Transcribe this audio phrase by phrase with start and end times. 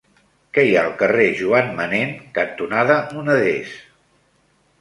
[0.57, 3.77] Què hi ha al carrer Joan Manén cantonada Moneders?